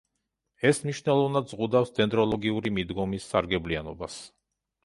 ეს 0.69 0.79
მნიშვნელოვნად 0.85 1.51
ზღუდავს 1.51 1.93
დენდროლოგიური 1.99 2.75
მიდგომის 2.79 3.31
სარგებლიანობას. 3.35 4.21